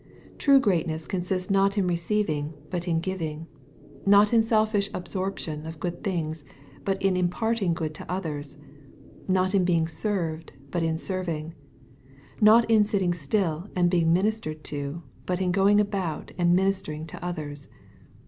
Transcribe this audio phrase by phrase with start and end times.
[0.39, 3.45] True greatness consists not in re ceiving, but in giving,—
[4.13, 6.43] ^not in selfish absorption of good things,
[6.83, 8.57] but in imparting good to others—
[9.37, 11.53] not in being served, but in serving—
[12.41, 14.95] not in sitting still and being min istered to,
[15.27, 17.69] but in going about and ministering to others.